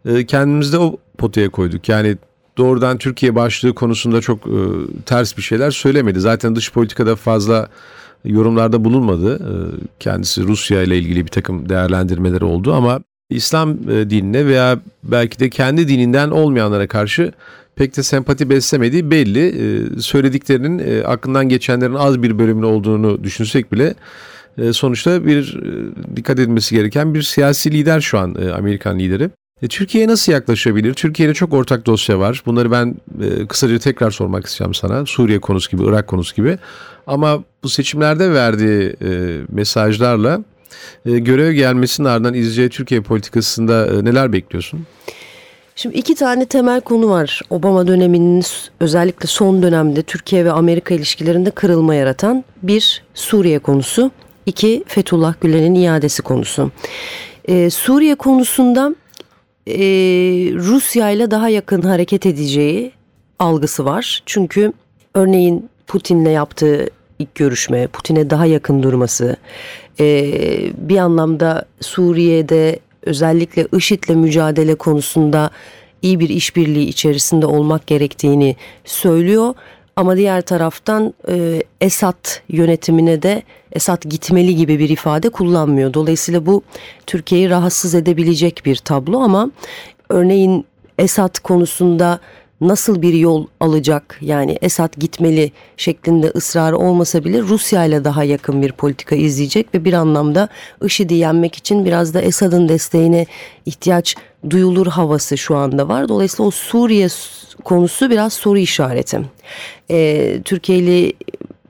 e, 0.06 0.26
kendimizde 0.26 0.78
o 0.78 0.96
potaya 1.18 1.48
koyduk. 1.48 1.88
Yani 1.88 2.16
doğrudan 2.58 2.98
Türkiye 2.98 3.34
başlığı 3.34 3.74
konusunda 3.74 4.20
çok 4.20 4.46
e, 4.46 4.58
ters 5.06 5.36
bir 5.36 5.42
şeyler 5.42 5.70
söylemedi. 5.70 6.20
Zaten 6.20 6.56
dış 6.56 6.72
politikada 6.72 7.16
fazla 7.16 7.68
yorumlarda 8.24 8.84
bulunmadı. 8.84 9.36
E, 9.36 9.52
kendisi 10.00 10.42
Rusya 10.42 10.82
ile 10.82 10.98
ilgili 10.98 11.24
bir 11.24 11.30
takım 11.30 11.68
değerlendirmeleri 11.68 12.44
oldu 12.44 12.74
ama 12.74 13.00
İslam 13.30 13.70
e, 13.70 14.10
dinine 14.10 14.46
veya 14.46 14.80
belki 15.04 15.38
de 15.38 15.50
kendi 15.50 15.88
dininden 15.88 16.30
olmayanlara 16.30 16.86
karşı 16.86 17.32
pek 17.76 17.96
de 17.96 18.02
sempati 18.02 18.50
beslemediği 18.50 19.10
belli. 19.10 19.46
E, 19.46 20.00
söylediklerinin 20.00 20.78
e, 20.78 21.04
aklından 21.04 21.48
geçenlerin 21.48 21.94
az 21.94 22.22
bir 22.22 22.38
bölümünü 22.38 22.66
olduğunu 22.66 23.24
düşünsek 23.24 23.72
bile 23.72 23.94
e, 24.58 24.72
sonuçta 24.72 25.26
bir 25.26 25.60
e, 25.62 26.16
dikkat 26.16 26.38
edilmesi 26.38 26.74
gereken 26.74 27.14
bir 27.14 27.22
siyasi 27.22 27.70
lider 27.70 28.00
şu 28.00 28.18
an 28.18 28.36
e, 28.42 28.50
Amerikan 28.50 28.98
lideri. 28.98 29.30
E, 29.62 29.68
Türkiye'ye 29.68 30.08
nasıl 30.08 30.32
yaklaşabilir? 30.32 30.94
Türkiye'de 30.94 31.34
çok 31.34 31.52
ortak 31.52 31.86
dosya 31.86 32.18
var. 32.18 32.42
Bunları 32.46 32.70
ben 32.70 32.96
e, 33.22 33.46
kısaca 33.46 33.78
tekrar 33.78 34.10
sormak 34.10 34.46
isteyeceğim 34.46 34.74
sana. 34.74 35.06
Suriye 35.06 35.40
konusu 35.40 35.70
gibi, 35.70 35.82
Irak 35.88 36.06
konusu 36.06 36.36
gibi. 36.36 36.58
Ama 37.06 37.44
bu 37.62 37.68
seçimlerde 37.68 38.32
verdiği 38.32 38.96
e, 39.02 39.40
mesajlarla 39.48 40.40
e, 41.06 41.18
görev 41.18 41.52
gelmesinin 41.52 42.08
ardından 42.08 42.34
izleyeceği 42.34 42.68
Türkiye 42.68 43.00
politikasında 43.00 43.86
e, 43.86 44.04
neler 44.04 44.32
bekliyorsun? 44.32 44.86
Şimdi 45.76 45.96
iki 45.96 46.14
tane 46.14 46.46
temel 46.46 46.80
konu 46.80 47.10
var. 47.10 47.40
Obama 47.50 47.86
döneminin 47.86 48.44
özellikle 48.80 49.26
son 49.26 49.62
dönemde 49.62 50.02
Türkiye 50.02 50.44
ve 50.44 50.52
Amerika 50.52 50.94
ilişkilerinde 50.94 51.50
kırılma 51.50 51.94
yaratan 51.94 52.44
bir 52.62 53.02
Suriye 53.14 53.58
konusu, 53.58 54.10
iki 54.46 54.84
Fethullah 54.86 55.34
Gülen'in 55.40 55.74
iadesi 55.74 56.22
konusu. 56.22 56.70
Ee, 57.48 57.70
Suriye 57.70 58.14
konusunda 58.14 58.94
e, 59.66 59.74
Rusya 60.54 61.10
ile 61.10 61.30
daha 61.30 61.48
yakın 61.48 61.82
hareket 61.82 62.26
edeceği 62.26 62.92
algısı 63.38 63.84
var. 63.84 64.22
Çünkü 64.26 64.72
örneğin 65.14 65.68
Putin'le 65.86 66.30
yaptığı 66.30 66.86
ilk 67.18 67.34
görüşme, 67.34 67.86
Putin'e 67.86 68.30
daha 68.30 68.46
yakın 68.46 68.82
durması, 68.82 69.36
e, 70.00 70.24
bir 70.76 70.96
anlamda 70.96 71.64
Suriye'de 71.80 72.78
özellikle 73.02 73.66
IŞİD'le 73.76 74.14
mücadele 74.14 74.74
konusunda 74.74 75.50
iyi 76.02 76.20
bir 76.20 76.28
işbirliği 76.28 76.86
içerisinde 76.86 77.46
olmak 77.46 77.86
gerektiğini 77.86 78.56
söylüyor. 78.84 79.54
Ama 79.96 80.16
diğer 80.16 80.42
taraftan 80.42 81.14
e, 81.28 81.62
Esad 81.80 82.28
yönetimine 82.48 83.22
de 83.22 83.42
Esad 83.72 84.02
gitmeli 84.02 84.56
gibi 84.56 84.78
bir 84.78 84.88
ifade 84.88 85.28
kullanmıyor. 85.28 85.94
Dolayısıyla 85.94 86.46
bu 86.46 86.62
Türkiye'yi 87.06 87.50
rahatsız 87.50 87.94
edebilecek 87.94 88.62
bir 88.64 88.76
tablo 88.76 89.20
ama 89.20 89.50
örneğin 90.08 90.64
Esad 90.98 91.38
konusunda 91.38 92.20
nasıl 92.68 93.02
bir 93.02 93.14
yol 93.14 93.46
alacak 93.60 94.18
yani 94.20 94.58
Esad 94.62 94.94
gitmeli 94.98 95.52
şeklinde 95.76 96.26
ısrarı 96.28 96.78
olmasa 96.78 97.24
bile 97.24 97.42
Rusya 97.42 97.84
ile 97.84 98.04
daha 98.04 98.24
yakın 98.24 98.62
bir 98.62 98.72
politika 98.72 99.16
izleyecek 99.16 99.74
ve 99.74 99.84
bir 99.84 99.92
anlamda 99.92 100.48
IŞİD'i 100.84 101.14
yenmek 101.14 101.54
için 101.54 101.84
biraz 101.84 102.14
da 102.14 102.20
Esad'ın 102.20 102.68
desteğine 102.68 103.26
ihtiyaç 103.66 104.16
duyulur 104.50 104.86
havası 104.86 105.38
şu 105.38 105.56
anda 105.56 105.88
var. 105.88 106.08
Dolayısıyla 106.08 106.48
o 106.48 106.50
Suriye 106.50 107.08
konusu 107.64 108.10
biraz 108.10 108.32
soru 108.32 108.58
işareti. 108.58 109.20
Ee, 109.90 110.40
Türkiye 110.44 110.78
ile 110.78 111.12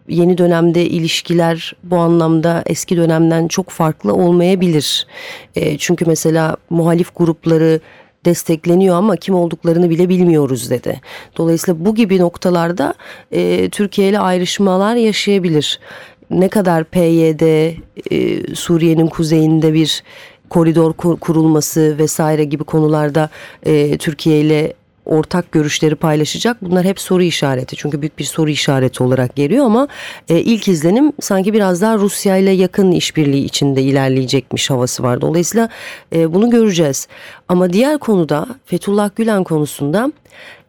yeni 0.08 0.38
dönemde 0.38 0.87
ilişkiler 0.87 1.76
bu 1.84 1.96
anlamda 1.96 2.62
eski 2.66 2.96
dönemden 2.96 3.49
çok 3.49 3.70
farklı 3.70 4.14
olmayabilir. 4.14 5.06
E, 5.56 5.78
çünkü 5.78 6.04
mesela 6.04 6.56
muhalif 6.70 7.16
grupları 7.16 7.80
destekleniyor 8.25 8.97
ama 8.97 9.17
kim 9.17 9.35
olduklarını 9.35 9.91
bile 9.91 10.09
bilmiyoruz 10.09 10.71
dedi. 10.71 11.00
Dolayısıyla 11.37 11.85
bu 11.85 11.95
gibi 11.95 12.19
noktalarda 12.19 12.95
e, 13.33 13.69
Türkiye 13.69 14.09
ile 14.09 14.19
ayrışmalar 14.19 14.95
yaşayabilir. 14.95 15.81
Ne 16.31 16.49
kadar 16.49 16.85
PYD 16.85 17.43
e, 18.11 18.55
Suriye'nin 18.55 19.07
kuzeyinde 19.07 19.75
bir 19.75 20.02
koridor 20.50 20.93
kurulması 20.93 21.99
vesaire 21.99 22.45
gibi 22.45 22.64
konularda 22.64 23.31
e, 23.67 23.99
Türkiye 23.99 24.41
ile 24.41 24.73
ortak 25.06 25.52
görüşleri 25.52 25.94
paylaşacak. 25.94 26.56
Bunlar 26.62 26.85
hep 26.85 27.00
soru 27.00 27.23
işareti. 27.23 27.76
Çünkü 27.76 28.00
büyük 28.00 28.18
bir 28.18 28.25
soru 28.25 28.50
işareti 28.50 29.02
olarak 29.02 29.37
geliyor 29.37 29.66
ama 29.66 29.88
e, 30.28 30.40
ilk 30.40 30.68
izlenim 30.68 31.12
sanki 31.21 31.52
biraz 31.52 31.82
daha 31.82 31.99
Rusya 31.99 32.37
ile 32.37 32.50
yakın 32.50 32.92
işbirliği 32.92 33.44
içinde 33.44 33.82
ilerleyecekmiş 33.82 34.71
havası 34.71 35.02
var. 35.02 35.21
Dolayısıyla 35.21 35.68
e, 36.14 36.35
bunu 36.35 36.50
göreceğiz. 36.50 37.09
Ama 37.49 37.73
diğer 37.73 37.99
konuda 37.99 38.47
Fethullah 38.66 39.11
Gülen 39.16 39.44
konusunda 39.44 40.12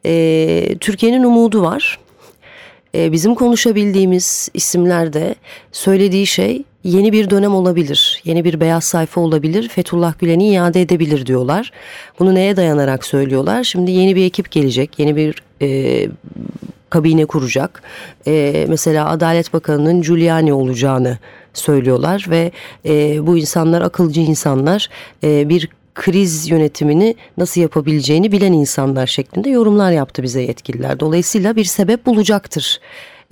e, 0.06 0.76
Türkiye'nin 0.80 1.24
umudu 1.24 1.62
var. 1.62 1.98
E, 2.94 3.12
bizim 3.12 3.34
konuşabildiğimiz 3.34 4.48
isimlerde 4.54 5.34
söylediği 5.72 6.26
şey 6.26 6.62
yeni 6.84 7.12
bir 7.12 7.30
dönem 7.30 7.54
olabilir, 7.54 8.22
yeni 8.24 8.44
bir 8.44 8.60
beyaz 8.60 8.84
sayfa 8.84 9.20
olabilir, 9.20 9.68
Fethullah 9.68 10.18
Gülen'i 10.18 10.48
iade 10.48 10.82
edebilir 10.82 11.26
diyorlar. 11.26 11.72
Bunu 12.18 12.34
neye 12.34 12.56
dayanarak 12.56 13.04
söylüyorlar? 13.04 13.64
Şimdi 13.64 13.90
yeni 13.90 14.16
bir 14.16 14.24
ekip 14.24 14.50
gelecek, 14.50 14.98
yeni 14.98 15.16
bir 15.16 15.42
e, 15.62 16.08
kabine 16.90 17.24
kuracak. 17.26 17.82
E, 18.26 18.66
mesela 18.68 19.08
Adalet 19.08 19.52
Bakanı'nın 19.52 20.02
Giuliani 20.02 20.52
olacağını 20.52 21.18
söylüyorlar 21.54 22.26
ve 22.30 22.50
e, 22.86 23.26
bu 23.26 23.38
insanlar 23.38 23.82
akılcı 23.82 24.20
insanlar 24.20 24.88
e, 25.24 25.48
bir 25.48 25.68
kriz 25.94 26.50
yönetimini 26.50 27.14
nasıl 27.38 27.60
yapabileceğini 27.60 28.32
bilen 28.32 28.52
insanlar 28.52 29.06
şeklinde 29.06 29.50
yorumlar 29.50 29.92
yaptı 29.92 30.22
bize 30.22 30.42
yetkililer. 30.42 31.00
Dolayısıyla 31.00 31.56
bir 31.56 31.64
sebep 31.64 32.06
bulacaktır 32.06 32.80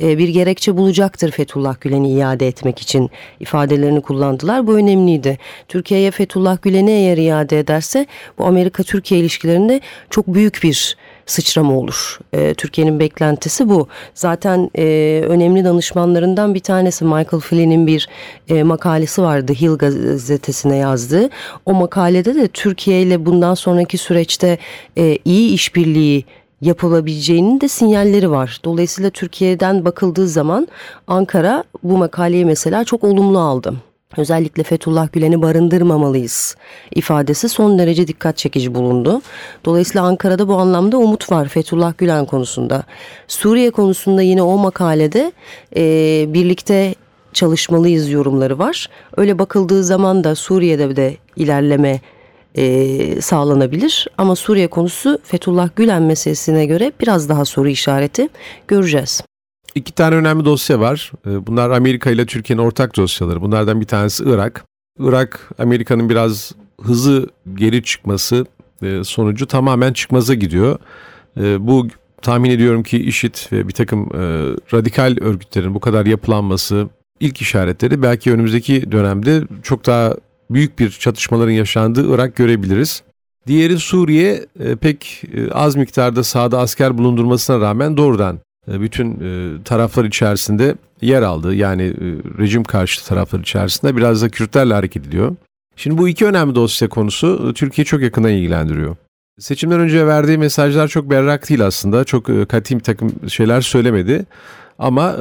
e, 0.03 0.19
bir 0.19 0.29
gerekçe 0.29 0.77
bulacaktır 0.77 1.31
Fethullah 1.31 1.81
Gülen'i 1.81 2.13
iade 2.13 2.49
etmek 2.49 2.79
için 2.79 3.11
ifadelerini 3.41 4.01
kullandılar. 4.01 4.67
Bu 4.67 4.77
önemliydi. 4.77 5.39
Türkiye'ye 5.69 6.11
Fethullah 6.11 6.63
Gülen'i 6.63 6.91
eğer 6.91 7.19
iade 7.19 7.59
ederse 7.59 8.07
bu 8.39 8.45
Amerika-Türkiye 8.45 9.21
ilişkilerinde 9.21 9.81
çok 10.11 10.27
büyük 10.27 10.61
bir 10.63 10.97
sıçrama 11.27 11.79
olur. 11.79 12.19
E, 12.33 12.55
Türkiye'nin 12.55 13.01
beklentisi 13.01 13.69
bu. 13.69 13.89
Zaten 14.15 14.71
e, 14.79 14.85
önemli 15.29 15.65
danışmanlarından 15.65 16.55
bir 16.55 16.61
tanesi 16.61 17.05
Michael 17.05 17.41
Flynn'in 17.41 17.87
bir 17.87 18.09
e, 18.49 18.63
makalesi 18.63 19.23
vardı 19.23 19.53
Hill 19.53 19.77
gazetesine 19.79 20.77
yazdığı. 20.77 21.31
O 21.67 21.75
makalede 21.75 22.35
de 22.35 22.49
Türkiye 22.49 23.03
ile 23.03 23.27
bundan 23.27 23.55
sonraki 23.55 23.99
süreçte 23.99 24.59
e, 24.99 25.19
iyi 25.25 25.53
işbirliği 25.53 26.25
yapılabileceğinin 26.61 27.61
de 27.61 27.69
sinyalleri 27.69 28.31
var. 28.31 28.61
Dolayısıyla 28.65 29.11
Türkiye'den 29.11 29.85
bakıldığı 29.85 30.29
zaman 30.29 30.69
Ankara 31.07 31.65
bu 31.83 31.97
makaleyi 31.97 32.45
mesela 32.45 32.85
çok 32.85 33.05
olumlu 33.05 33.39
aldı. 33.39 33.75
Özellikle 34.17 34.63
Fethullah 34.63 35.13
Gülen'i 35.13 35.43
barındırmamalıyız 35.43 36.57
ifadesi 36.95 37.49
son 37.49 37.79
derece 37.79 38.07
dikkat 38.07 38.37
çekici 38.37 38.75
bulundu. 38.75 39.23
Dolayısıyla 39.65 40.07
Ankara'da 40.07 40.49
bu 40.49 40.55
anlamda 40.55 40.99
umut 40.99 41.33
var 41.33 41.49
Fethullah 41.49 41.99
Gülen 41.99 42.27
konusunda. 42.27 42.85
Suriye 43.29 43.71
konusunda 43.71 44.23
yine 44.23 44.43
o 44.43 44.59
makalede 44.59 45.33
e, 45.77 45.85
birlikte 46.29 46.95
çalışmalıyız 47.33 48.11
yorumları 48.11 48.59
var. 48.59 48.89
Öyle 49.17 49.39
bakıldığı 49.39 49.85
zaman 49.85 50.25
da 50.25 50.35
Suriye'de 50.35 50.97
de 50.97 51.17
ilerleme 51.37 52.01
e, 52.55 53.21
sağlanabilir. 53.21 54.09
Ama 54.19 54.37
Suriye 54.37 54.67
konusu 54.67 55.19
Fethullah 55.25 55.69
Gülen 55.77 56.03
meselesine 56.03 56.67
göre 56.67 56.93
biraz 57.01 57.29
daha 57.29 57.45
soru 57.45 57.69
işareti 57.69 58.29
göreceğiz. 58.69 59.23
İki 59.75 59.93
tane 59.93 60.17
önemli 60.17 60.45
dosya 60.45 60.81
var. 60.81 61.13
Ee, 61.27 61.47
bunlar 61.47 61.71
Amerika 61.71 62.11
ile 62.11 62.27
Türkiye'nin 62.27 62.63
ortak 62.63 62.97
dosyaları. 62.97 63.43
Bunlardan 63.43 63.81
bir 63.81 63.87
tanesi 63.87 64.25
Irak. 64.27 64.65
Irak, 64.99 65.51
Amerika'nın 65.59 66.09
biraz 66.09 66.53
hızlı 66.83 67.29
geri 67.55 67.83
çıkması 67.83 68.47
e, 68.83 69.05
sonucu 69.05 69.47
tamamen 69.47 69.93
çıkmaza 69.93 70.35
gidiyor. 70.35 70.79
E, 71.41 71.67
bu 71.67 71.89
tahmin 72.23 72.51
ediyorum 72.51 72.83
ki 72.83 72.99
IŞİD 72.99 73.35
ve 73.53 73.69
bir 73.69 73.73
takım 73.73 74.01
e, 74.01 74.19
radikal 74.75 75.17
örgütlerin 75.21 75.75
bu 75.75 75.81
kadar 75.81 76.07
yapılanması 76.07 76.89
ilk 77.21 77.41
işaretleri 77.43 78.03
belki 78.03 78.33
önümüzdeki 78.33 78.93
dönemde 78.93 79.43
çok 79.63 79.87
daha 79.87 80.17
büyük 80.51 80.79
bir 80.79 80.91
çatışmaların 80.91 81.53
yaşandığı 81.53 82.15
Irak 82.15 82.37
görebiliriz. 82.37 83.03
Diğeri 83.47 83.79
Suriye 83.79 84.47
pek 84.81 85.23
az 85.53 85.77
miktarda 85.77 86.25
sahada 86.25 86.59
asker 86.59 86.99
bulundurmasına 86.99 87.61
rağmen 87.61 87.97
doğrudan 87.97 88.39
bütün 88.69 89.11
e, 89.21 89.63
taraflar 89.65 90.05
içerisinde 90.05 90.75
yer 91.01 91.23
aldı. 91.23 91.55
Yani 91.55 91.83
e, 91.83 92.07
rejim 92.39 92.65
karşı 92.65 93.05
taraflar 93.05 93.41
içerisinde 93.41 93.97
biraz 93.97 94.23
da 94.23 94.29
Kürtlerle 94.29 94.75
hareket 94.75 95.07
ediyor. 95.07 95.37
Şimdi 95.77 95.99
bu 95.99 96.09
iki 96.09 96.27
önemli 96.27 96.55
dosya 96.55 96.89
konusu 96.89 97.55
Türkiye 97.55 97.85
çok 97.85 98.03
yakından 98.03 98.31
ilgilendiriyor. 98.31 98.97
Seçimden 99.39 99.81
önce 99.81 100.07
verdiği 100.07 100.39
mesajlar 100.39 100.89
çok 100.89 101.11
berrak 101.11 101.49
değil 101.49 101.67
aslında. 101.67 102.05
Çok 102.05 102.49
katim 102.49 102.81
takım 102.81 103.31
şeyler 103.31 103.61
söylemedi. 103.61 104.25
Ama 104.79 105.17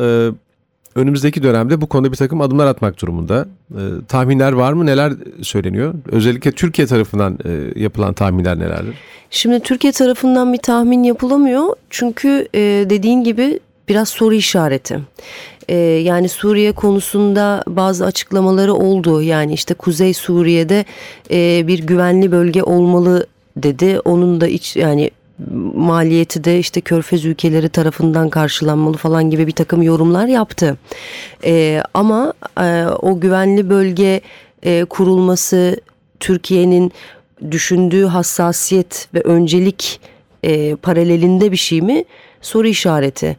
önümüzdeki 0.95 1.43
dönemde 1.43 1.81
bu 1.81 1.87
konuda 1.87 2.11
bir 2.11 2.17
takım 2.17 2.41
adımlar 2.41 2.67
atmak 2.67 3.01
durumunda. 3.01 3.47
E, 3.71 3.81
tahminler 4.07 4.51
var 4.51 4.73
mı? 4.73 4.85
Neler 4.85 5.13
söyleniyor? 5.41 5.93
Özellikle 6.11 6.51
Türkiye 6.51 6.87
tarafından 6.87 7.39
e, 7.45 7.79
yapılan 7.79 8.13
tahminler 8.13 8.59
nelerdir? 8.59 8.95
Şimdi 9.29 9.59
Türkiye 9.59 9.93
tarafından 9.93 10.53
bir 10.53 10.57
tahmin 10.57 11.03
yapılamıyor. 11.03 11.75
Çünkü 11.89 12.47
e, 12.55 12.59
dediğin 12.89 13.23
gibi 13.23 13.59
biraz 13.89 14.09
soru 14.09 14.33
işareti. 14.33 14.99
E, 15.69 15.75
yani 15.77 16.29
Suriye 16.29 16.71
konusunda 16.71 17.63
bazı 17.67 18.05
açıklamaları 18.05 18.73
oldu. 18.73 19.21
Yani 19.21 19.53
işte 19.53 19.73
Kuzey 19.73 20.13
Suriye'de 20.13 20.85
e, 21.31 21.67
bir 21.67 21.79
güvenli 21.79 22.31
bölge 22.31 22.63
olmalı 22.63 23.27
dedi. 23.57 23.99
Onun 23.99 24.41
da 24.41 24.47
iç 24.47 24.75
yani 24.75 25.11
maliyeti 25.75 26.43
de 26.43 26.59
işte 26.59 26.81
körfez 26.81 27.25
ülkeleri 27.25 27.69
tarafından 27.69 28.29
karşılanmalı 28.29 28.97
falan 28.97 29.29
gibi 29.29 29.47
bir 29.47 29.51
takım 29.51 29.81
yorumlar 29.81 30.27
yaptı. 30.27 30.77
E, 31.43 31.83
ama 31.93 32.33
e, 32.61 32.85
o 32.85 33.19
güvenli 33.19 33.69
bölge 33.69 34.21
e, 34.63 34.85
kurulması 34.85 35.75
Türkiye'nin 36.19 36.91
düşündüğü 37.51 38.05
hassasiyet 38.05 39.07
ve 39.13 39.21
öncelik 39.21 39.99
e, 40.43 40.75
paralelinde 40.75 41.51
bir 41.51 41.57
şey 41.57 41.81
mi? 41.81 42.03
Soru 42.41 42.67
işareti. 42.67 43.37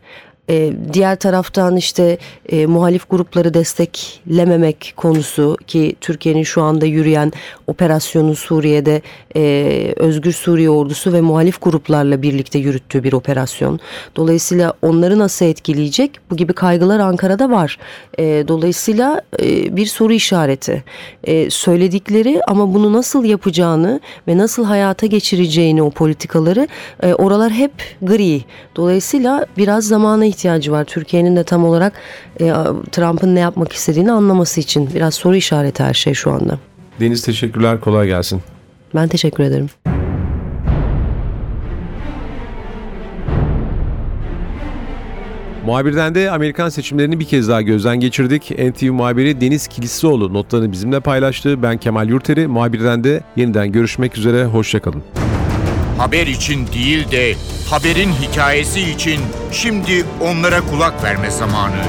E, 0.52 0.72
diğer 0.92 1.16
taraftan 1.16 1.76
işte 1.76 2.18
e, 2.48 2.66
muhalif 2.66 3.10
grupları 3.10 3.54
desteklememek 3.54 4.92
konusu 4.96 5.56
ki 5.66 5.96
Türkiye'nin 6.00 6.42
şu 6.42 6.62
anda 6.62 6.86
yürüyen 6.86 7.32
operasyonu 7.66 8.36
Suriye'de 8.36 9.02
e, 9.36 9.94
Özgür 9.96 10.32
Suriye 10.32 10.70
ordusu 10.70 11.12
ve 11.12 11.20
muhalif 11.20 11.62
gruplarla 11.62 12.22
birlikte 12.22 12.58
yürüttüğü 12.58 13.04
bir 13.04 13.12
operasyon. 13.12 13.80
Dolayısıyla 14.16 14.72
onları 14.82 15.18
nasıl 15.18 15.46
etkileyecek? 15.46 16.10
Bu 16.30 16.36
gibi 16.36 16.52
kaygılar 16.52 16.98
Ankara'da 16.98 17.50
var. 17.50 17.78
E, 18.18 18.44
dolayısıyla 18.48 19.22
e, 19.42 19.76
bir 19.76 19.86
soru 19.86 20.12
işareti. 20.12 20.84
E, 21.24 21.50
söyledikleri 21.50 22.40
ama 22.48 22.74
bunu 22.74 22.92
nasıl 22.92 23.24
yapacağını 23.24 24.00
ve 24.28 24.38
nasıl 24.38 24.64
hayata 24.64 25.06
geçireceğini 25.06 25.82
o 25.82 25.90
politikaları 25.90 26.68
e, 27.02 27.14
oralar 27.14 27.52
hep 27.52 27.72
gri. 28.02 28.44
Dolayısıyla 28.76 29.46
biraz 29.56 29.84
zamana 29.84 30.24
ihtiyacı 30.42 30.72
var. 30.72 30.84
Türkiye'nin 30.84 31.36
de 31.36 31.44
tam 31.44 31.64
olarak 31.64 31.92
e, 32.40 32.52
Trump'ın 32.92 33.34
ne 33.34 33.40
yapmak 33.40 33.72
istediğini 33.72 34.12
anlaması 34.12 34.60
için 34.60 34.90
biraz 34.94 35.14
soru 35.14 35.36
işareti 35.36 35.82
her 35.82 35.94
şey 35.94 36.14
şu 36.14 36.32
anda. 36.32 36.58
Deniz 37.00 37.22
teşekkürler 37.22 37.80
kolay 37.80 38.06
gelsin. 38.06 38.42
Ben 38.94 39.08
teşekkür 39.08 39.44
ederim. 39.44 39.68
Muhabirden 45.66 46.14
de 46.14 46.30
Amerikan 46.30 46.68
seçimlerini 46.68 47.20
bir 47.20 47.24
kez 47.24 47.48
daha 47.48 47.62
gözden 47.62 48.00
geçirdik. 48.00 48.50
NTV 48.50 48.92
muhabiri 48.92 49.40
Deniz 49.40 49.66
Kilislioğlu 49.66 50.32
notlarını 50.34 50.72
bizimle 50.72 51.00
paylaştı. 51.00 51.62
Ben 51.62 51.78
Kemal 51.78 52.08
Yurteri. 52.08 52.46
Muhabirden 52.46 53.04
de 53.04 53.22
yeniden 53.36 53.72
görüşmek 53.72 54.18
üzere. 54.18 54.44
Hoşçakalın. 54.44 55.02
Haber 55.98 56.26
için 56.26 56.66
değil 56.66 57.10
de 57.10 57.34
haberin 57.72 58.12
hikayesi 58.12 58.80
için 58.80 59.20
şimdi 59.52 60.04
onlara 60.20 60.60
kulak 60.60 61.04
verme 61.04 61.30
zamanı. 61.30 61.82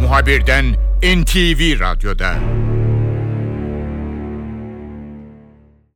Muhabirden 0.00 0.64
NTV 1.02 1.80
Radyo'da. 1.80 2.34